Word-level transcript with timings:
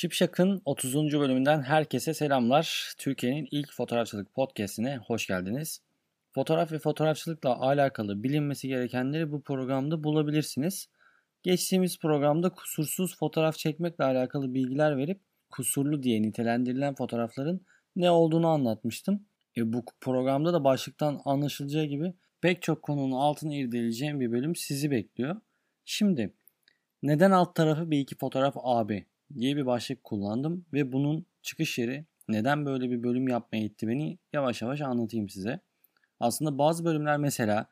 Şipşak'ın 0.00 0.62
30. 0.64 0.94
bölümünden 0.94 1.62
herkese 1.62 2.14
selamlar. 2.14 2.92
Türkiye'nin 2.98 3.48
ilk 3.50 3.72
fotoğrafçılık 3.72 4.34
podcastine 4.34 4.96
hoş 4.96 5.26
geldiniz. 5.26 5.82
Fotoğraf 6.34 6.72
ve 6.72 6.78
fotoğrafçılıkla 6.78 7.60
alakalı 7.60 8.22
bilinmesi 8.22 8.68
gerekenleri 8.68 9.32
bu 9.32 9.42
programda 9.42 10.04
bulabilirsiniz. 10.04 10.88
Geçtiğimiz 11.42 11.98
programda 11.98 12.50
kusursuz 12.50 13.18
fotoğraf 13.18 13.56
çekmekle 13.56 14.04
alakalı 14.04 14.54
bilgiler 14.54 14.96
verip 14.96 15.20
kusurlu 15.50 16.02
diye 16.02 16.22
nitelendirilen 16.22 16.94
fotoğrafların 16.94 17.60
ne 17.96 18.10
olduğunu 18.10 18.48
anlatmıştım. 18.48 19.26
E 19.56 19.72
bu 19.72 19.84
programda 20.00 20.52
da 20.52 20.64
başlıktan 20.64 21.20
anlaşılacağı 21.24 21.84
gibi 21.84 22.14
pek 22.40 22.62
çok 22.62 22.82
konunun 22.82 23.16
altını 23.16 23.54
irdeleyeceğim 23.54 24.20
bir 24.20 24.32
bölüm 24.32 24.56
sizi 24.56 24.90
bekliyor. 24.90 25.40
Şimdi 25.84 26.34
neden 27.02 27.30
alt 27.30 27.54
tarafı 27.54 27.90
bir 27.90 27.98
iki 27.98 28.16
fotoğraf 28.16 28.54
AB 28.56 29.04
diye 29.34 29.56
bir 29.56 29.66
başlık 29.66 30.04
kullandım 30.04 30.66
ve 30.72 30.92
bunun 30.92 31.26
çıkış 31.42 31.78
yeri 31.78 32.04
neden 32.28 32.66
böyle 32.66 32.90
bir 32.90 33.02
bölüm 33.02 33.28
yapmaya 33.28 33.64
itti 33.64 33.88
beni 33.88 34.18
yavaş 34.32 34.62
yavaş 34.62 34.80
anlatayım 34.80 35.28
size. 35.28 35.60
Aslında 36.20 36.58
bazı 36.58 36.84
bölümler 36.84 37.16
mesela 37.16 37.66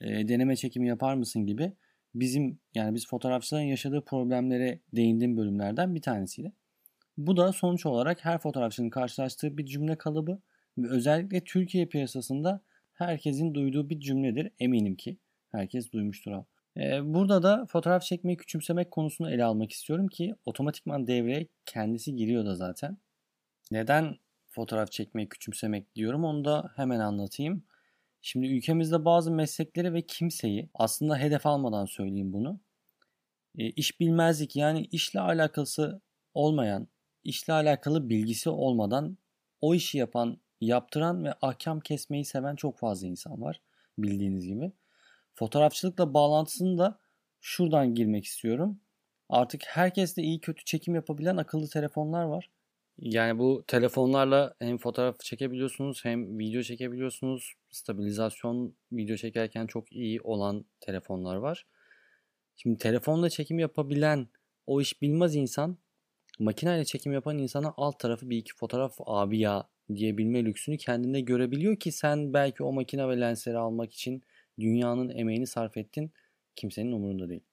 e, 0.00 0.28
deneme 0.28 0.56
çekimi 0.56 0.88
yapar 0.88 1.14
mısın 1.14 1.46
gibi 1.46 1.72
bizim 2.14 2.58
yani 2.74 2.94
biz 2.94 3.06
fotoğrafçıların 3.06 3.64
yaşadığı 3.64 4.04
problemlere 4.04 4.80
değindiğim 4.92 5.36
bölümlerden 5.36 5.94
bir 5.94 6.02
tanesiydi. 6.02 6.52
Bu 7.18 7.36
da 7.36 7.52
sonuç 7.52 7.86
olarak 7.86 8.24
her 8.24 8.38
fotoğrafçının 8.38 8.90
karşılaştığı 8.90 9.58
bir 9.58 9.66
cümle 9.66 9.98
kalıbı 9.98 10.42
ve 10.78 10.88
özellikle 10.88 11.44
Türkiye 11.44 11.86
piyasasında 11.86 12.60
herkesin 12.92 13.54
duyduğu 13.54 13.90
bir 13.90 14.00
cümledir. 14.00 14.50
Eminim 14.58 14.96
ki 14.96 15.18
herkes 15.52 15.92
duymuştur 15.92 16.32
burada 17.02 17.42
da 17.42 17.66
fotoğraf 17.66 18.02
çekmeyi 18.02 18.36
küçümsemek 18.36 18.90
konusunu 18.90 19.30
ele 19.30 19.44
almak 19.44 19.72
istiyorum 19.72 20.08
ki 20.08 20.34
otomatikman 20.44 21.06
devreye 21.06 21.48
kendisi 21.66 22.16
giriyor 22.16 22.44
da 22.46 22.54
zaten. 22.54 22.98
Neden 23.70 24.16
fotoğraf 24.48 24.92
çekmeyi 24.92 25.28
küçümsemek 25.28 25.94
diyorum 25.94 26.24
onu 26.24 26.44
da 26.44 26.72
hemen 26.76 27.00
anlatayım. 27.00 27.64
Şimdi 28.22 28.46
ülkemizde 28.46 29.04
bazı 29.04 29.30
meslekleri 29.30 29.94
ve 29.94 30.02
kimseyi 30.02 30.70
aslında 30.74 31.18
hedef 31.18 31.46
almadan 31.46 31.84
söyleyeyim 31.84 32.32
bunu. 32.32 32.60
E, 33.58 33.70
iş 33.70 34.00
bilmezlik 34.00 34.56
yani 34.56 34.86
işle 34.86 35.20
alakası 35.20 36.00
olmayan, 36.34 36.88
işle 37.24 37.52
alakalı 37.52 38.08
bilgisi 38.08 38.50
olmadan 38.50 39.18
o 39.60 39.74
işi 39.74 39.98
yapan, 39.98 40.40
yaptıran 40.60 41.24
ve 41.24 41.34
ahkam 41.42 41.80
kesmeyi 41.80 42.24
seven 42.24 42.56
çok 42.56 42.78
fazla 42.78 43.06
insan 43.06 43.40
var 43.40 43.60
bildiğiniz 43.98 44.46
gibi. 44.46 44.72
Fotoğrafçılıkla 45.34 46.14
bağlantısını 46.14 46.78
da 46.78 46.98
şuradan 47.40 47.94
girmek 47.94 48.24
istiyorum. 48.24 48.80
Artık 49.28 49.62
herkes 49.66 50.16
de 50.16 50.22
iyi 50.22 50.40
kötü 50.40 50.64
çekim 50.64 50.94
yapabilen 50.94 51.36
akıllı 51.36 51.68
telefonlar 51.68 52.24
var. 52.24 52.50
Yani 52.98 53.38
bu 53.38 53.64
telefonlarla 53.66 54.54
hem 54.58 54.78
fotoğraf 54.78 55.20
çekebiliyorsunuz 55.20 56.04
hem 56.04 56.38
video 56.38 56.62
çekebiliyorsunuz. 56.62 57.54
Stabilizasyon 57.70 58.74
video 58.92 59.16
çekerken 59.16 59.66
çok 59.66 59.92
iyi 59.92 60.20
olan 60.20 60.64
telefonlar 60.80 61.36
var. 61.36 61.66
Şimdi 62.56 62.78
telefonla 62.78 63.30
çekim 63.30 63.58
yapabilen 63.58 64.28
o 64.66 64.80
iş 64.80 65.02
bilmez 65.02 65.36
insan 65.36 65.78
makineyle 66.38 66.84
çekim 66.84 67.12
yapan 67.12 67.38
insana 67.38 67.74
alt 67.76 67.98
tarafı 67.98 68.30
bir 68.30 68.36
iki 68.36 68.54
fotoğraf 68.54 68.94
abi 69.06 69.38
ya 69.38 69.68
diyebilme 69.94 70.44
lüksünü 70.44 70.76
kendinde 70.76 71.20
görebiliyor 71.20 71.76
ki 71.76 71.92
sen 71.92 72.32
belki 72.32 72.62
o 72.62 72.72
makine 72.72 73.08
ve 73.08 73.20
lensleri 73.20 73.58
almak 73.58 73.92
için 73.92 74.22
dünyanın 74.60 75.08
emeğini 75.08 75.46
sarf 75.46 75.76
ettin. 75.76 76.12
Kimsenin 76.56 76.92
umurunda 76.92 77.28
değil. 77.28 77.44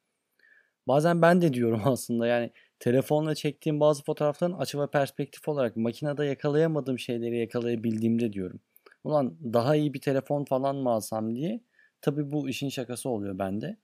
Bazen 0.88 1.22
ben 1.22 1.42
de 1.42 1.54
diyorum 1.54 1.82
aslında 1.86 2.28
yani 2.28 2.52
telefonla 2.80 3.36
çektiğim 3.36 3.80
bazı 3.80 4.04
fotoğrafların 4.04 4.54
açı 4.54 4.80
ve 4.80 4.88
perspektif 4.88 5.48
olarak 5.48 5.78
makinede 5.78 6.26
yakalayamadığım 6.26 7.00
şeyleri 7.00 7.40
yakalayabildiğimde 7.40 8.34
diyorum. 8.34 8.60
Ulan 9.04 9.38
daha 9.54 9.76
iyi 9.76 9.94
bir 9.94 10.02
telefon 10.02 10.46
falan 10.46 10.76
mı 10.76 10.90
alsam 10.90 11.36
diye. 11.36 11.62
Tabi 12.02 12.32
bu 12.32 12.50
işin 12.50 12.70
şakası 12.70 13.10
oluyor 13.10 13.40
bende. 13.40 13.78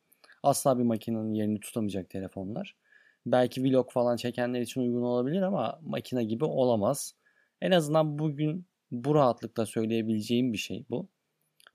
Asla 0.44 0.78
bir 0.79 0.84
makinenin 0.84 1.34
yerini 1.34 1.59
tutamayacak 1.59 2.09
telefonlar. 2.09 2.75
Belki 3.25 3.63
vlog 3.63 3.91
falan 3.91 4.16
çekenler 4.17 4.61
için 4.61 4.81
uygun 4.81 5.01
olabilir 5.01 5.41
ama 5.41 5.79
makine 5.81 6.23
gibi 6.23 6.45
olamaz. 6.45 7.16
En 7.61 7.72
azından 7.72 8.19
bugün 8.19 8.66
bu 8.91 9.16
rahatlıkla 9.16 9.66
söyleyebileceğim 9.66 10.53
bir 10.53 10.57
şey 10.57 10.85
bu. 10.90 11.07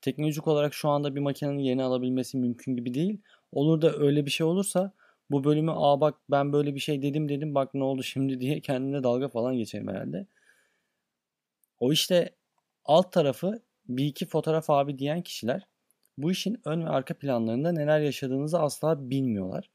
Teknolojik 0.01 0.49
olarak 0.49 0.75
şu 0.75 0.89
anda 0.89 1.15
bir 1.15 1.21
makinenin 1.21 1.59
yerini 1.59 1.83
alabilmesi 1.83 2.39
mümkün 2.39 2.77
gibi 2.77 2.95
değil. 2.95 3.21
Olur 3.53 3.83
da 3.83 3.93
öyle 3.97 4.27
bir 4.27 4.31
şey 4.31 4.47
olursa 4.47 4.93
bu 5.31 5.45
bölümü 5.45 5.73
aa 5.75 6.01
bak 6.01 6.15
ben 6.31 6.53
böyle 6.53 6.75
bir 6.75 6.81
şey 6.81 7.03
dedim 7.03 7.29
dedim 7.29 7.55
bak 7.55 7.75
ne 7.75 7.85
oldu 7.85 8.03
şimdi 8.03 8.41
diye 8.41 8.61
kendine 8.61 9.03
dalga 9.03 9.29
falan 9.29 9.57
geçerim 9.57 9.89
herhalde. 9.89 10.27
O 11.81 11.93
işte 11.93 12.31
alt 12.85 13.13
tarafı 13.13 13.63
bir 13.89 14.05
iki 14.07 14.27
fotoğraf 14.27 14.71
abi 14.71 14.99
diyen 14.99 15.23
kişiler 15.23 15.67
bu 16.19 16.31
işin 16.31 16.61
ön 16.65 16.85
ve 16.85 16.89
arka 16.89 17.15
planlarında 17.19 17.73
neler 17.73 18.01
yaşadığınızı 18.01 18.59
asla 18.61 19.11
bilmiyorlar. 19.11 19.71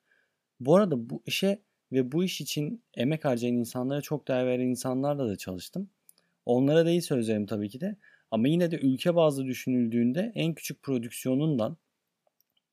Bu 0.60 0.76
arada 0.76 1.10
bu 1.10 1.24
işe 1.26 1.62
ve 1.92 2.12
bu 2.12 2.24
iş 2.24 2.42
için 2.42 2.84
emek 2.94 3.26
harcayan 3.26 3.56
insanlara 3.56 4.02
çok 4.02 4.28
değer 4.28 4.48
veren 4.48 4.68
insanlarla 4.68 5.30
da 5.30 5.36
çalıştım. 5.38 5.90
Onlara 6.46 6.90
iyi 6.90 7.02
sözlerim 7.02 7.46
tabii 7.46 7.70
ki 7.70 7.82
de. 7.82 7.96
Ama 8.34 8.48
yine 8.48 8.72
de 8.72 8.80
ülke 8.80 9.16
bazlı 9.16 9.46
düşünüldüğünde 9.46 10.32
en 10.36 10.54
küçük 10.54 10.84
prodüksiyonundan 10.84 11.78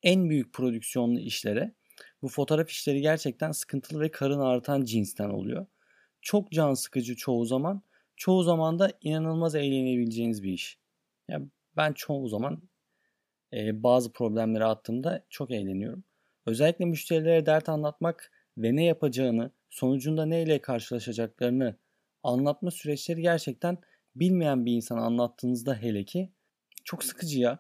en 0.03 0.31
büyük 0.31 0.53
prodüksiyonlu 0.53 1.21
işlere 1.21 1.75
bu 2.23 2.29
fotoğraf 2.29 2.71
işleri 2.71 3.01
gerçekten 3.01 3.53
sıkıntılı 3.53 4.01
ve 4.01 4.11
karın 4.11 4.41
ağrıtan 4.41 4.85
cinsten 4.85 5.31
oluyor. 5.31 5.67
Çok 6.23 6.53
can 6.53 6.75
sıkıcı 6.75 7.17
çoğu 7.17 7.45
zaman, 7.45 7.83
çoğu 8.17 8.43
zaman 8.43 8.79
da 8.79 8.93
inanılmaz 9.01 9.55
eğlenebileceğiniz 9.55 10.43
bir 10.43 10.53
iş. 10.53 10.79
Yani 11.29 11.49
ben 11.77 11.93
çoğu 11.93 12.29
zaman 12.29 12.63
e, 13.53 13.83
bazı 13.83 14.13
problemleri 14.13 14.65
attığımda 14.65 15.27
çok 15.31 15.51
eğleniyorum. 15.51 16.05
Özellikle 16.47 16.85
müşterilere 16.85 17.47
dert 17.47 17.69
anlatmak 17.69 18.33
ve 18.59 18.77
ne 18.77 18.85
yapacağını, 18.85 19.53
sonucunda 19.71 20.27
neyle 20.27 20.59
karşılaşacaklarını 20.61 21.77
anlatma 22.23 22.71
süreçleri 22.71 23.23
gerçekten 23.23 23.79
bilmeyen 24.17 24.67
bir 24.67 24.73
insana 24.73 25.01
anlattığınızda 25.01 25.75
hele 25.75 26.05
ki 26.05 26.33
çok 26.85 27.05
sıkıcı 27.05 27.41
ya. 27.41 27.59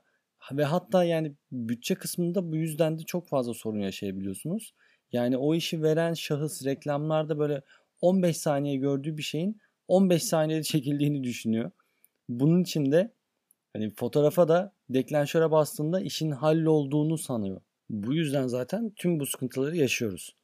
Ve 0.52 0.64
hatta 0.64 1.04
yani 1.04 1.34
bütçe 1.52 1.94
kısmında 1.94 2.52
bu 2.52 2.56
yüzden 2.56 2.98
de 2.98 3.02
çok 3.02 3.28
fazla 3.28 3.54
sorun 3.54 3.80
yaşayabiliyorsunuz. 3.80 4.74
Yani 5.12 5.36
o 5.36 5.54
işi 5.54 5.82
veren 5.82 6.14
şahıs 6.14 6.64
reklamlarda 6.64 7.38
böyle 7.38 7.62
15 8.00 8.36
saniye 8.36 8.76
gördüğü 8.76 9.16
bir 9.16 9.22
şeyin 9.22 9.60
15 9.88 10.22
saniyede 10.22 10.62
çekildiğini 10.72 11.24
düşünüyor. 11.24 11.70
Bunun 12.28 12.62
için 12.62 12.92
de 12.92 13.14
hani 13.72 13.90
fotoğrafa 13.90 14.48
da 14.48 14.72
deklanşöre 14.88 15.50
bastığında 15.50 16.00
işin 16.00 16.30
hallolduğunu 16.30 17.18
sanıyor. 17.18 17.60
Bu 17.90 18.14
yüzden 18.14 18.46
zaten 18.46 18.90
tüm 18.96 19.20
bu 19.20 19.26
sıkıntıları 19.26 19.76
yaşıyoruz. 19.76 20.36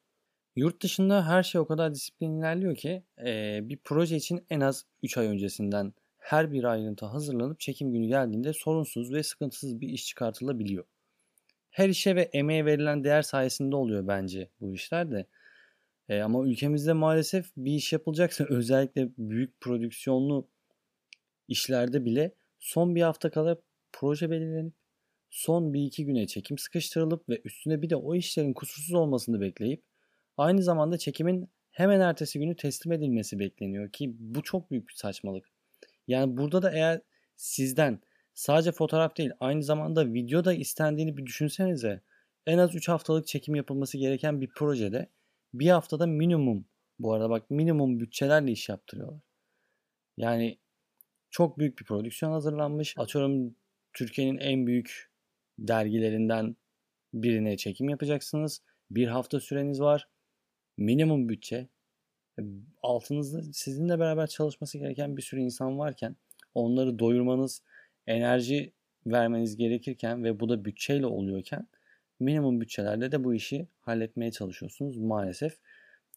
Yurt 0.56 0.82
dışında 0.82 1.28
her 1.28 1.42
şey 1.42 1.60
o 1.60 1.66
kadar 1.66 1.94
disiplin 1.94 2.38
ilerliyor 2.38 2.76
ki 2.76 3.02
e, 3.26 3.60
bir 3.62 3.76
proje 3.84 4.16
için 4.16 4.46
en 4.50 4.60
az 4.60 4.84
3 5.02 5.18
ay 5.18 5.26
öncesinden 5.26 5.92
her 6.18 6.52
bir 6.52 6.64
ayrıntı 6.64 7.06
hazırlanıp 7.06 7.60
çekim 7.60 7.92
günü 7.92 8.06
geldiğinde 8.06 8.52
sorunsuz 8.52 9.12
ve 9.12 9.22
sıkıntısız 9.22 9.80
bir 9.80 9.88
iş 9.88 10.06
çıkartılabiliyor. 10.06 10.84
Her 11.70 11.88
işe 11.88 12.16
ve 12.16 12.22
emeğe 12.22 12.64
verilen 12.64 13.04
değer 13.04 13.22
sayesinde 13.22 13.76
oluyor 13.76 14.08
bence 14.08 14.50
bu 14.60 14.74
işler 14.74 15.10
de. 15.10 15.26
E, 16.08 16.20
ama 16.20 16.46
ülkemizde 16.46 16.92
maalesef 16.92 17.46
bir 17.56 17.72
iş 17.72 17.92
yapılacaksa 17.92 18.44
özellikle 18.48 19.08
büyük 19.18 19.60
prodüksiyonlu 19.60 20.48
işlerde 21.48 22.04
bile 22.04 22.34
son 22.58 22.94
bir 22.94 23.02
hafta 23.02 23.30
kala 23.30 23.56
proje 23.92 24.30
belirlenip 24.30 24.74
son 25.30 25.74
bir 25.74 25.82
iki 25.82 26.04
güne 26.04 26.26
çekim 26.26 26.58
sıkıştırılıp 26.58 27.28
ve 27.28 27.40
üstüne 27.44 27.82
bir 27.82 27.90
de 27.90 27.96
o 27.96 28.14
işlerin 28.14 28.52
kusursuz 28.52 28.94
olmasını 28.94 29.40
bekleyip 29.40 29.82
Aynı 30.36 30.62
zamanda 30.62 30.98
çekimin 30.98 31.48
hemen 31.70 32.00
ertesi 32.00 32.38
günü 32.38 32.56
teslim 32.56 32.92
edilmesi 32.92 33.38
bekleniyor 33.38 33.92
ki 33.92 34.16
bu 34.18 34.42
çok 34.42 34.70
büyük 34.70 34.88
bir 34.88 34.94
saçmalık. 34.94 35.46
Yani 36.08 36.36
burada 36.36 36.62
da 36.62 36.72
eğer 36.72 37.00
sizden 37.36 38.00
sadece 38.34 38.72
fotoğraf 38.72 39.16
değil 39.16 39.30
aynı 39.40 39.62
zamanda 39.62 40.12
video 40.12 40.44
da 40.44 40.54
istendiğini 40.54 41.16
bir 41.16 41.26
düşünsenize. 41.26 42.00
En 42.46 42.58
az 42.58 42.74
3 42.74 42.88
haftalık 42.88 43.26
çekim 43.26 43.54
yapılması 43.54 43.98
gereken 43.98 44.40
bir 44.40 44.48
projede 44.48 45.10
bir 45.54 45.70
haftada 45.70 46.06
minimum 46.06 46.66
bu 46.98 47.12
arada 47.12 47.30
bak 47.30 47.50
minimum 47.50 48.00
bütçelerle 48.00 48.52
iş 48.52 48.68
yaptırıyorlar. 48.68 49.20
Yani 50.16 50.58
çok 51.30 51.58
büyük 51.58 51.78
bir 51.78 51.84
prodüksiyon 51.84 52.32
hazırlanmış. 52.32 52.94
Atıyorum 52.98 53.56
Türkiye'nin 53.92 54.38
en 54.38 54.66
büyük 54.66 55.10
dergilerinden 55.58 56.56
birine 57.14 57.56
çekim 57.56 57.88
yapacaksınız. 57.88 58.62
Bir 58.90 59.08
hafta 59.08 59.40
süreniz 59.40 59.80
var 59.80 60.08
minimum 60.76 61.28
bütçe 61.28 61.68
e, 62.38 62.42
altınızda 62.82 63.42
sizinle 63.52 63.98
beraber 63.98 64.26
çalışması 64.26 64.78
gereken 64.78 65.16
bir 65.16 65.22
sürü 65.22 65.40
insan 65.40 65.78
varken 65.78 66.16
onları 66.54 66.98
doyurmanız, 66.98 67.62
enerji 68.06 68.72
vermeniz 69.06 69.56
gerekirken 69.56 70.24
ve 70.24 70.40
bu 70.40 70.48
da 70.48 70.64
bütçeyle 70.64 71.06
oluyorken 71.06 71.68
minimum 72.20 72.60
bütçelerde 72.60 73.12
de 73.12 73.24
bu 73.24 73.34
işi 73.34 73.68
halletmeye 73.80 74.30
çalışıyorsunuz 74.30 74.96
maalesef. 74.96 75.58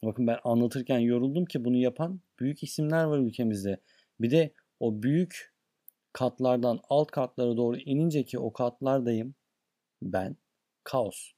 Bakın 0.03 0.27
ben 0.27 0.37
anlatırken 0.43 0.99
yoruldum 0.99 1.45
ki 1.45 1.65
bunu 1.65 1.77
yapan 1.77 2.21
büyük 2.39 2.63
isimler 2.63 3.03
var 3.03 3.19
ülkemizde. 3.19 3.77
Bir 4.19 4.31
de 4.31 4.53
o 4.79 5.03
büyük 5.03 5.53
katlardan 6.13 6.79
alt 6.89 7.11
katlara 7.11 7.57
doğru 7.57 7.77
inince 7.77 8.23
ki 8.23 8.39
o 8.39 8.53
katlardayım 8.53 9.35
ben 10.01 10.37
kaos. 10.83 11.31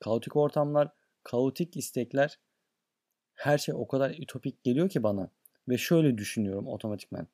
Kaotik 0.00 0.36
ortamlar, 0.36 0.92
kaotik 1.22 1.76
istekler 1.76 2.38
her 3.38 3.58
şey 3.58 3.74
o 3.74 3.88
kadar 3.88 4.10
ütopik 4.10 4.64
geliyor 4.64 4.88
ki 4.88 5.02
bana 5.02 5.30
ve 5.68 5.78
şöyle 5.78 6.18
düşünüyorum 6.18 6.66
otomatikmen. 6.66 7.26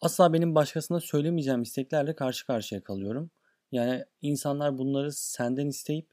Asla 0.00 0.32
benim 0.32 0.54
başkasına 0.54 1.00
söylemeyeceğim 1.00 1.62
isteklerle 1.62 2.16
karşı 2.16 2.46
karşıya 2.46 2.84
kalıyorum. 2.84 3.30
Yani 3.72 4.04
insanlar 4.22 4.78
bunları 4.78 5.12
senden 5.12 5.66
isteyip 5.66 6.06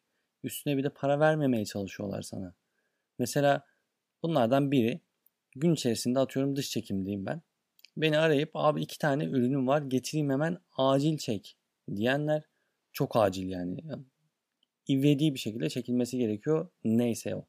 üstüne 0.43 0.77
bir 0.77 0.83
de 0.83 0.89
para 0.89 1.19
vermemeye 1.19 1.65
çalışıyorlar 1.65 2.21
sana. 2.21 2.53
Mesela 3.19 3.65
bunlardan 4.23 4.71
biri 4.71 5.01
gün 5.55 5.73
içerisinde 5.73 6.19
atıyorum 6.19 6.55
dış 6.55 6.69
çekimdeyim 6.69 7.25
ben. 7.25 7.41
Beni 7.97 8.17
arayıp 8.17 8.51
abi 8.53 8.81
iki 8.81 8.97
tane 8.97 9.25
ürünüm 9.25 9.67
var 9.67 9.81
getireyim 9.81 10.29
hemen 10.29 10.57
acil 10.77 11.17
çek 11.17 11.57
diyenler 11.95 12.43
çok 12.93 13.15
acil 13.15 13.49
yani. 13.49 13.79
İvedi 14.87 15.33
bir 15.33 15.39
şekilde 15.39 15.69
çekilmesi 15.69 16.17
gerekiyor 16.17 16.69
neyse 16.83 17.35
o. 17.35 17.45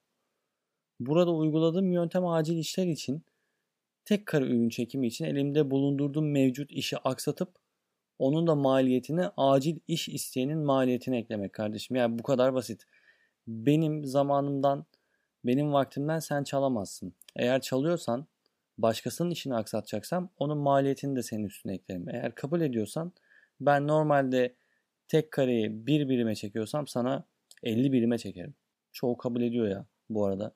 Burada 1.00 1.30
uyguladığım 1.34 1.92
yöntem 1.92 2.26
acil 2.26 2.58
işler 2.58 2.86
için 2.86 3.22
tek 4.04 4.26
kare 4.26 4.44
ürün 4.44 4.68
çekimi 4.68 5.06
için 5.06 5.24
elimde 5.24 5.70
bulundurduğum 5.70 6.30
mevcut 6.30 6.72
işi 6.72 6.98
aksatıp 6.98 7.48
onun 8.18 8.46
da 8.46 8.54
maliyetini 8.54 9.28
acil 9.36 9.78
iş 9.88 10.08
isteyenin 10.08 10.58
maliyetine 10.58 11.18
eklemek 11.18 11.52
kardeşim. 11.52 11.96
Yani 11.96 12.18
bu 12.18 12.22
kadar 12.22 12.54
basit. 12.54 12.86
Benim 13.46 14.04
zamanımdan, 14.04 14.86
benim 15.44 15.72
vaktimden 15.72 16.18
sen 16.18 16.44
çalamazsın. 16.44 17.14
Eğer 17.36 17.60
çalıyorsan, 17.60 18.26
başkasının 18.78 19.30
işini 19.30 19.54
aksatacaksam 19.54 20.30
onun 20.38 20.58
maliyetini 20.58 21.16
de 21.16 21.22
senin 21.22 21.44
üstüne 21.44 21.74
eklerim. 21.74 22.08
Eğer 22.08 22.34
kabul 22.34 22.60
ediyorsan 22.60 23.12
ben 23.60 23.88
normalde 23.88 24.54
tek 25.08 25.30
kareyi 25.30 25.86
bir 25.86 26.08
birime 26.08 26.34
çekiyorsam 26.34 26.86
sana 26.86 27.24
50 27.62 27.92
birime 27.92 28.18
çekerim. 28.18 28.54
Çoğu 28.92 29.16
kabul 29.16 29.42
ediyor 29.42 29.68
ya 29.68 29.86
bu 30.10 30.26
arada. 30.26 30.54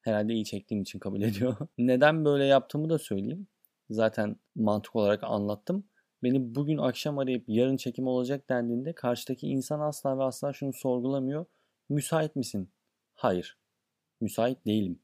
Herhalde 0.00 0.34
iyi 0.34 0.44
çektiğim 0.44 0.82
için 0.82 0.98
kabul 0.98 1.22
ediyor. 1.22 1.56
Neden 1.78 2.24
böyle 2.24 2.44
yaptığımı 2.44 2.90
da 2.90 2.98
söyleyeyim. 2.98 3.46
Zaten 3.90 4.36
mantık 4.54 4.96
olarak 4.96 5.24
anlattım. 5.24 5.84
Beni 6.22 6.54
bugün 6.54 6.78
akşam 6.78 7.18
arayıp 7.18 7.44
yarın 7.48 7.76
çekim 7.76 8.06
olacak 8.06 8.48
dendiğinde 8.48 8.92
karşıdaki 8.92 9.46
insan 9.46 9.80
asla 9.80 10.18
ve 10.18 10.22
asla 10.22 10.52
şunu 10.52 10.72
sorgulamıyor. 10.72 11.46
Müsait 11.88 12.36
misin? 12.36 12.70
Hayır. 13.14 13.58
Müsait 14.20 14.66
değilim. 14.66 14.98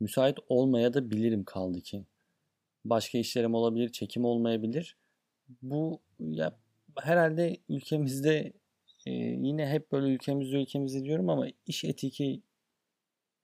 Müsait 0.00 0.38
olmaya 0.48 0.94
da 0.94 1.10
bilirim 1.10 1.44
kaldı 1.44 1.80
ki. 1.80 2.06
Başka 2.84 3.18
işlerim 3.18 3.54
olabilir, 3.54 3.92
çekim 3.92 4.24
olmayabilir. 4.24 4.96
Bu 5.62 6.00
ya 6.18 6.58
herhalde 6.98 7.56
ülkemizde 7.68 8.52
e, 9.06 9.10
yine 9.12 9.66
hep 9.68 9.92
böyle 9.92 10.14
ülkemizde 10.14 10.56
ülkemizde 10.62 11.04
diyorum 11.04 11.28
ama 11.28 11.46
iş 11.66 11.84
etiki 11.84 12.42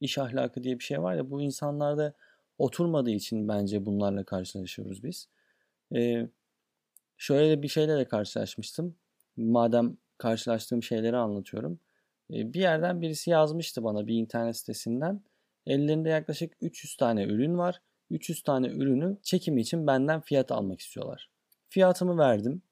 iş 0.01 0.19
ahlakı 0.19 0.63
diye 0.65 0.79
bir 0.79 0.85
şey 0.85 1.03
var 1.03 1.15
ya 1.15 1.31
bu 1.31 1.43
insanlarda 1.43 2.15
oturmadığı 2.59 3.11
için 3.11 3.49
bence 3.49 3.87
bunlarla 3.87 4.25
karşılaşıyoruz 4.25 5.05
biz. 5.05 5.29
Ee, 5.95 6.29
şöyle 7.17 7.63
bir 7.63 7.69
şeyle 7.69 7.97
de 7.97 8.05
karşılaşmıştım. 8.05 8.97
Madem 9.37 9.97
karşılaştığım 10.19 10.83
şeyleri 10.83 11.17
anlatıyorum. 11.17 11.81
Ee, 12.31 12.53
bir 12.53 12.61
yerden 12.61 13.03
birisi 13.03 13.31
yazmıştı 13.31 13.85
bana 13.85 14.07
bir 14.07 14.15
internet 14.15 14.57
sitesinden. 14.57 15.23
Ellerinde 15.67 16.09
yaklaşık 16.09 16.53
300 16.61 16.97
tane 16.97 17.25
ürün 17.25 17.59
var. 17.59 17.83
300 18.11 18.43
tane 18.43 18.69
ürünü 18.69 19.19
çekimi 19.23 19.61
için 19.61 19.87
benden 19.87 20.21
fiyat 20.21 20.53
almak 20.53 20.81
istiyorlar. 20.81 21.31
Fiyatımı 21.69 22.19
verdim. 22.19 22.63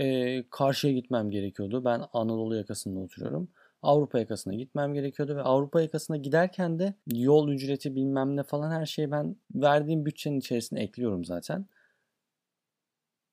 Ee, 0.00 0.44
karşıya 0.50 0.92
gitmem 0.92 1.30
gerekiyordu. 1.30 1.84
Ben 1.84 2.02
Anadolu 2.12 2.56
yakasında 2.56 3.00
oturuyorum. 3.00 3.48
Avrupa 3.82 4.18
yakasına 4.18 4.54
gitmem 4.54 4.94
gerekiyordu 4.94 5.36
ve 5.36 5.42
Avrupa 5.42 5.80
yakasına 5.80 6.16
giderken 6.16 6.78
de 6.78 6.94
yol 7.06 7.48
ücreti 7.48 7.94
bilmem 7.94 8.36
ne 8.36 8.42
falan 8.42 8.70
her 8.70 8.86
şeyi 8.86 9.10
ben 9.10 9.36
verdiğim 9.54 10.06
bütçenin 10.06 10.38
içerisine 10.38 10.80
ekliyorum 10.80 11.24
zaten. 11.24 11.66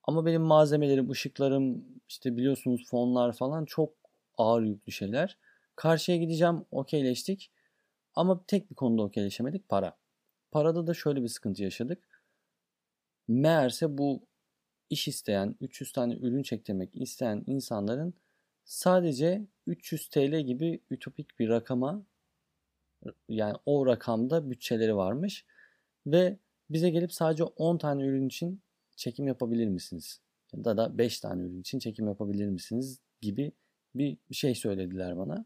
Ama 0.02 0.26
benim 0.26 0.42
malzemelerim, 0.42 1.10
ışıklarım, 1.10 1.84
işte 2.08 2.36
biliyorsunuz 2.36 2.86
fonlar 2.86 3.32
falan 3.32 3.64
çok 3.64 3.94
ağır 4.38 4.62
yüklü 4.62 4.92
şeyler. 4.92 5.38
Karşıya 5.76 6.18
gideceğim 6.18 6.64
okeyleştik. 6.70 7.50
Ama 8.14 8.44
tek 8.46 8.70
bir 8.70 8.74
konuda 8.74 9.02
okeyleşemedik 9.02 9.68
para. 9.68 9.96
Parada 10.50 10.86
da 10.86 10.94
şöyle 10.94 11.22
bir 11.22 11.28
sıkıntı 11.28 11.62
yaşadık. 11.62 12.22
Meğerse 13.28 13.98
bu 13.98 14.22
iş 14.90 15.08
isteyen, 15.08 15.56
300 15.60 15.92
tane 15.92 16.14
ürün 16.14 16.42
çektirmek 16.42 16.96
isteyen 16.96 17.44
insanların 17.46 18.14
sadece 18.64 19.46
300 19.68 20.08
TL 20.08 20.40
gibi 20.40 20.80
ütopik 20.90 21.38
bir 21.38 21.48
rakama 21.48 22.02
yani 23.28 23.56
o 23.66 23.86
rakamda 23.86 24.50
bütçeleri 24.50 24.96
varmış 24.96 25.44
ve 26.06 26.38
bize 26.70 26.90
gelip 26.90 27.12
sadece 27.12 27.44
10 27.44 27.78
tane 27.78 28.04
ürün 28.06 28.26
için 28.26 28.62
çekim 28.96 29.26
yapabilir 29.26 29.66
misiniz? 29.68 30.20
Ya 30.52 30.64
da 30.64 30.98
5 30.98 31.20
tane 31.20 31.42
ürün 31.42 31.60
için 31.60 31.78
çekim 31.78 32.06
yapabilir 32.06 32.48
misiniz 32.48 33.00
gibi 33.20 33.52
bir 33.94 34.18
şey 34.32 34.54
söylediler 34.54 35.18
bana. 35.18 35.44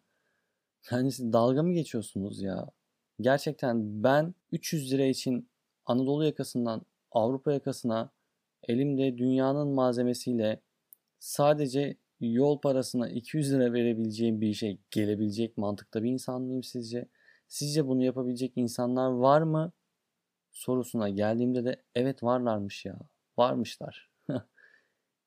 Yani 0.90 1.12
siz 1.12 1.32
dalga 1.32 1.62
mı 1.62 1.72
geçiyorsunuz 1.72 2.42
ya? 2.42 2.70
Gerçekten 3.20 4.02
ben 4.04 4.34
300 4.52 4.92
lira 4.92 5.04
için 5.04 5.48
Anadolu 5.86 6.24
yakasından 6.24 6.82
Avrupa 7.10 7.52
yakasına 7.52 8.10
elimde 8.68 9.18
dünyanın 9.18 9.68
malzemesiyle 9.68 10.60
sadece 11.18 11.96
yol 12.28 12.60
parasına 12.60 13.08
200 13.08 13.52
lira 13.52 13.72
verebileceğim 13.72 14.40
bir 14.40 14.54
şey 14.54 14.78
gelebilecek 14.90 15.58
mantıkta 15.58 16.02
bir 16.02 16.10
insan 16.10 16.42
mıyım 16.42 16.62
sizce? 16.62 17.08
Sizce 17.48 17.86
bunu 17.86 18.04
yapabilecek 18.04 18.52
insanlar 18.56 19.10
var 19.10 19.42
mı? 19.42 19.72
Sorusuna 20.52 21.08
geldiğimde 21.08 21.64
de 21.64 21.82
evet 21.94 22.22
varlarmış 22.22 22.84
ya. 22.84 22.98
Varmışlar. 23.38 24.10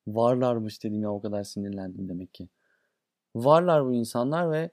varlarmış 0.06 0.84
dedim 0.84 1.02
ya 1.02 1.12
o 1.12 1.20
kadar 1.20 1.44
sinirlendim 1.44 2.08
demek 2.08 2.34
ki. 2.34 2.48
Varlar 3.34 3.86
bu 3.86 3.94
insanlar 3.94 4.52
ve 4.52 4.70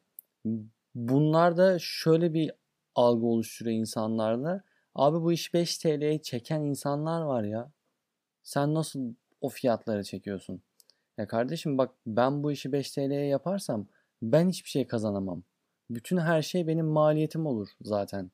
bunlar 0.95 1.57
da 1.57 1.77
şöyle 1.79 2.33
bir 2.33 2.51
algı 2.95 3.25
oluşturuyor 3.25 3.77
insanlarda. 3.77 4.63
Abi 4.95 5.21
bu 5.21 5.33
iş 5.33 5.53
5 5.53 5.77
TL'ye 5.77 6.21
çeken 6.21 6.61
insanlar 6.61 7.21
var 7.21 7.43
ya. 7.43 7.71
Sen 8.43 8.73
nasıl 8.73 9.13
o 9.41 9.49
fiyatları 9.49 10.03
çekiyorsun? 10.03 10.63
Ya 11.17 11.27
kardeşim 11.27 11.77
bak 11.77 11.95
ben 12.07 12.43
bu 12.43 12.51
işi 12.51 12.71
5 12.71 12.91
TL'ye 12.91 13.25
yaparsam 13.25 13.87
ben 14.21 14.49
hiçbir 14.49 14.69
şey 14.69 14.87
kazanamam. 14.87 15.43
Bütün 15.89 16.17
her 16.17 16.41
şey 16.41 16.67
benim 16.67 16.85
maliyetim 16.85 17.45
olur 17.45 17.69
zaten. 17.81 18.31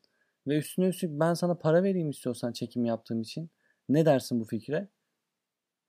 Ve 0.48 0.58
üstüne 0.58 0.88
üstlük 0.88 1.12
ben 1.20 1.34
sana 1.34 1.56
para 1.56 1.84
vereyim 1.84 2.10
istiyorsan 2.10 2.52
çekim 2.52 2.86
yaptığım 2.86 3.22
için. 3.22 3.50
Ne 3.90 4.06
dersin 4.06 4.40
bu 4.40 4.46
fikre? 4.46 4.88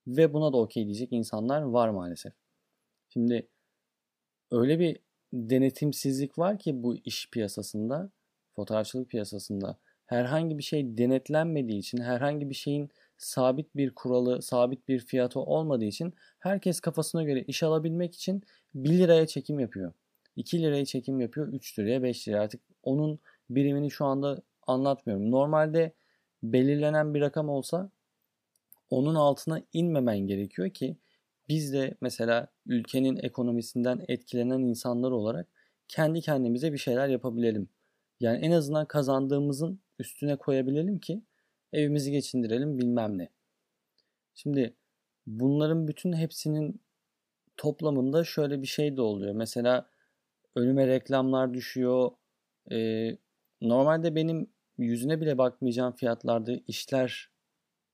Ve 0.06 0.32
buna 0.34 0.52
da 0.52 0.56
okey 0.56 0.84
diyecek 0.84 1.12
insanlar 1.12 1.62
var 1.62 1.88
maalesef. 1.88 2.32
Şimdi 3.08 3.48
öyle 4.50 4.78
bir 4.78 4.98
denetimsizlik 5.32 6.38
var 6.38 6.58
ki 6.58 6.82
bu 6.82 6.96
iş 6.96 7.30
piyasasında, 7.30 8.10
fotoğrafçılık 8.56 9.08
piyasasında 9.10 9.78
herhangi 10.06 10.58
bir 10.58 10.62
şey 10.62 10.98
denetlenmediği 10.98 11.78
için, 11.78 11.98
herhangi 11.98 12.50
bir 12.50 12.54
şeyin 12.54 12.90
sabit 13.20 13.76
bir 13.76 13.94
kuralı, 13.94 14.42
sabit 14.42 14.88
bir 14.88 14.98
fiyatı 14.98 15.40
olmadığı 15.40 15.84
için 15.84 16.14
herkes 16.38 16.80
kafasına 16.80 17.22
göre 17.22 17.42
iş 17.42 17.62
alabilmek 17.62 18.14
için 18.14 18.42
1 18.74 18.98
liraya 18.98 19.26
çekim 19.26 19.60
yapıyor. 19.60 19.92
2 20.36 20.62
liraya 20.62 20.84
çekim 20.84 21.20
yapıyor, 21.20 21.48
3 21.52 21.78
liraya, 21.78 22.02
5 22.02 22.28
liraya. 22.28 22.42
Artık 22.42 22.60
onun 22.82 23.18
birimini 23.50 23.90
şu 23.90 24.04
anda 24.04 24.42
anlatmıyorum. 24.66 25.30
Normalde 25.30 25.92
belirlenen 26.42 27.14
bir 27.14 27.20
rakam 27.20 27.48
olsa 27.48 27.90
onun 28.90 29.14
altına 29.14 29.62
inmemen 29.72 30.18
gerekiyor 30.18 30.70
ki 30.70 30.96
biz 31.48 31.72
de 31.72 31.94
mesela 32.00 32.48
ülkenin 32.66 33.16
ekonomisinden 33.16 34.04
etkilenen 34.08 34.60
insanlar 34.60 35.10
olarak 35.10 35.46
kendi 35.88 36.20
kendimize 36.20 36.72
bir 36.72 36.78
şeyler 36.78 37.08
yapabilelim. 37.08 37.68
Yani 38.20 38.38
en 38.38 38.50
azından 38.50 38.86
kazandığımızın 38.86 39.80
üstüne 39.98 40.36
koyabilelim 40.36 40.98
ki 40.98 41.22
evimizi 41.72 42.10
geçindirelim 42.10 42.78
bilmem 42.78 43.18
ne. 43.18 43.28
Şimdi 44.34 44.74
bunların 45.26 45.88
bütün 45.88 46.12
hepsinin 46.12 46.80
toplamında 47.56 48.24
şöyle 48.24 48.62
bir 48.62 48.66
şey 48.66 48.96
de 48.96 49.02
oluyor. 49.02 49.34
Mesela 49.34 49.90
önüme 50.56 50.86
reklamlar 50.86 51.54
düşüyor. 51.54 52.10
Ee, 52.72 53.16
normalde 53.60 54.14
benim 54.14 54.50
yüzüne 54.78 55.20
bile 55.20 55.38
bakmayacağım 55.38 55.92
fiyatlarda 55.92 56.52
işler 56.68 57.30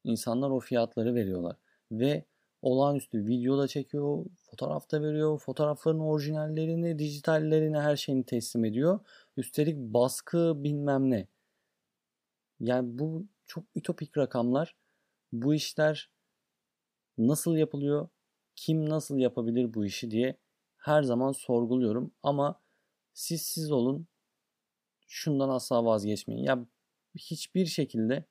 insanlar 0.05 0.51
o 0.51 0.61
fiyatları 0.61 1.15
veriyorlar. 1.15 1.57
Ve 1.93 2.25
olağanüstü 2.63 3.27
video 3.27 3.59
da 3.59 3.69
çekiyor, 3.69 4.25
fotoğrafta 4.51 5.03
veriyor. 5.03 5.39
Fotoğrafların 5.39 6.01
orijinallerini, 6.01 6.99
dijitallerini 6.99 7.79
her 7.79 7.97
şeyini 7.97 8.25
teslim 8.25 8.65
ediyor. 8.65 9.01
Üstelik 9.37 9.77
baskı 9.79 10.65
bilmem 10.65 11.11
ne. 11.11 11.27
Yani 12.61 12.99
bu 12.99 13.27
çok 13.47 13.65
ütopik 13.75 14.17
rakamlar. 14.17 14.77
Bu 15.33 15.55
işler 15.55 16.11
nasıl 17.19 17.57
yapılıyor? 17.57 18.09
Kim 18.57 18.89
nasıl 18.89 19.19
yapabilir 19.19 19.75
bu 19.75 19.87
işi 19.87 20.11
diye 20.11 20.37
her 20.77 21.03
zaman 21.03 21.33
sorguluyorum. 21.33 22.13
Ama 22.23 22.61
siz 23.13 23.43
siz 23.43 23.73
olun. 23.73 24.07
Şundan 25.07 25.49
asla 25.49 25.85
vazgeçmeyin. 25.85 26.43
Ya 26.43 26.67
hiçbir 27.15 27.67
şekilde 27.67 28.25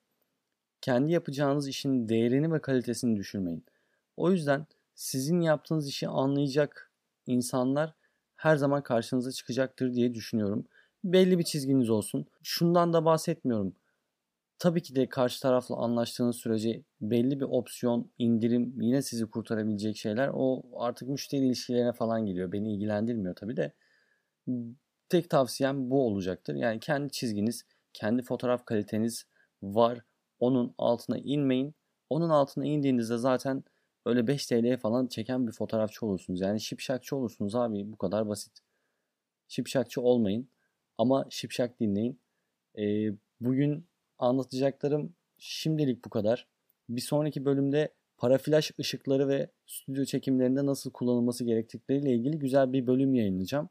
kendi 0.80 1.12
yapacağınız 1.12 1.68
işin 1.68 2.08
değerini 2.08 2.52
ve 2.52 2.60
kalitesini 2.60 3.16
düşürmeyin. 3.16 3.64
O 4.16 4.30
yüzden 4.30 4.66
sizin 4.94 5.40
yaptığınız 5.40 5.88
işi 5.88 6.08
anlayacak 6.08 6.92
insanlar 7.26 7.94
her 8.36 8.56
zaman 8.56 8.82
karşınıza 8.82 9.32
çıkacaktır 9.32 9.94
diye 9.94 10.14
düşünüyorum. 10.14 10.66
Belli 11.04 11.38
bir 11.38 11.44
çizginiz 11.44 11.90
olsun. 11.90 12.26
Şundan 12.42 12.92
da 12.92 13.04
bahsetmiyorum. 13.04 13.76
Tabii 14.58 14.82
ki 14.82 14.94
de 14.96 15.08
karşı 15.08 15.40
tarafla 15.42 15.76
anlaştığınız 15.76 16.36
sürece 16.36 16.82
belli 17.00 17.40
bir 17.40 17.44
opsiyon, 17.44 18.10
indirim 18.18 18.74
yine 18.80 19.02
sizi 19.02 19.26
kurtarabilecek 19.30 19.96
şeyler 19.96 20.30
o 20.34 20.62
artık 20.76 21.08
müşteri 21.08 21.46
ilişkilerine 21.46 21.92
falan 21.92 22.26
geliyor. 22.26 22.52
Beni 22.52 22.74
ilgilendirmiyor 22.74 23.36
tabii 23.36 23.56
de. 23.56 23.72
Tek 25.08 25.30
tavsiyem 25.30 25.90
bu 25.90 26.06
olacaktır. 26.06 26.54
Yani 26.54 26.80
kendi 26.80 27.12
çizginiz, 27.12 27.64
kendi 27.92 28.22
fotoğraf 28.22 28.64
kaliteniz 28.64 29.26
var. 29.62 30.00
Onun 30.38 30.74
altına 30.78 31.18
inmeyin. 31.18 31.74
Onun 32.10 32.30
altına 32.30 32.66
indiğinizde 32.66 33.16
zaten 33.16 33.64
öyle 34.06 34.26
5 34.26 34.46
TL'ye 34.46 34.76
falan 34.76 35.06
çeken 35.06 35.46
bir 35.46 35.52
fotoğrafçı 35.52 36.06
olursunuz. 36.06 36.40
Yani 36.40 36.60
şipşakçı 36.60 37.16
olursunuz 37.16 37.54
abi 37.54 37.92
bu 37.92 37.96
kadar 37.96 38.28
basit. 38.28 38.58
Şipşakçı 39.48 40.00
olmayın 40.00 40.50
ama 40.98 41.26
şipşak 41.30 41.80
dinleyin. 41.80 42.20
Ee, 42.78 43.08
bugün 43.40 43.88
anlatacaklarım 44.18 45.14
şimdilik 45.38 46.04
bu 46.04 46.10
kadar. 46.10 46.46
Bir 46.88 47.00
sonraki 47.00 47.44
bölümde 47.44 47.94
paraflaş 48.18 48.72
ışıkları 48.80 49.28
ve 49.28 49.50
stüdyo 49.66 50.04
çekimlerinde 50.04 50.66
nasıl 50.66 50.90
kullanılması 50.90 51.44
gerektikleriyle 51.44 52.14
ilgili 52.14 52.38
güzel 52.38 52.72
bir 52.72 52.86
bölüm 52.86 53.14
yayınlayacağım. 53.14 53.68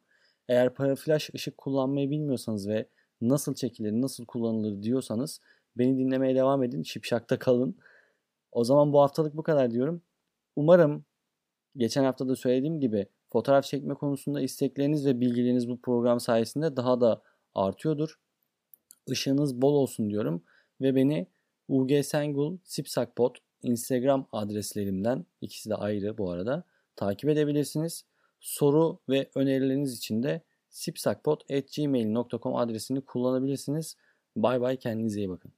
Eğer 0.47 0.73
paraflaş 0.73 1.29
ışık 1.35 1.57
kullanmayı 1.57 2.09
bilmiyorsanız 2.09 2.67
ve 2.67 2.89
nasıl 3.21 3.55
çekilir, 3.55 3.91
nasıl 3.91 4.25
kullanılır 4.25 4.83
diyorsanız 4.83 5.41
beni 5.77 5.97
dinlemeye 5.97 6.35
devam 6.35 6.63
edin. 6.63 6.83
Şipşakta 6.83 7.39
kalın. 7.39 7.77
O 8.51 8.63
zaman 8.63 8.93
bu 8.93 9.01
haftalık 9.01 9.37
bu 9.37 9.43
kadar 9.43 9.71
diyorum. 9.71 10.01
Umarım 10.55 11.05
geçen 11.77 12.03
hafta 12.03 12.27
da 12.27 12.35
söylediğim 12.35 12.79
gibi 12.79 13.07
fotoğraf 13.29 13.65
çekme 13.65 13.93
konusunda 13.93 14.41
istekleriniz 14.41 15.05
ve 15.05 15.19
bilgileriniz 15.19 15.69
bu 15.69 15.81
program 15.81 16.19
sayesinde 16.19 16.75
daha 16.75 17.01
da 17.01 17.21
artıyordur. 17.55 18.19
Işığınız 19.07 19.61
bol 19.61 19.73
olsun 19.73 20.09
diyorum 20.09 20.43
ve 20.81 20.95
beni 20.95 21.27
UG 21.67 21.91
Sipsakpot 22.63 23.37
Instagram 23.63 24.27
adreslerimden 24.31 25.25
ikisi 25.41 25.69
de 25.69 25.75
ayrı 25.75 26.17
bu 26.17 26.31
arada 26.31 26.63
takip 26.95 27.29
edebilirsiniz. 27.29 28.05
Soru 28.39 28.99
ve 29.09 29.29
önerileriniz 29.35 29.97
için 29.97 30.23
de 30.23 30.41
sipsakpot.gmail.com 30.69 32.55
adresini 32.55 33.01
kullanabilirsiniz. 33.01 33.95
Bay 34.35 34.61
bay 34.61 34.77
kendinize 34.77 35.19
iyi 35.19 35.29
bakın. 35.29 35.54